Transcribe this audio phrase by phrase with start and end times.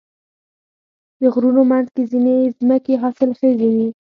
[1.21, 3.87] د غرونو منځ کې ځینې ځمکې حاصلخیزې وي.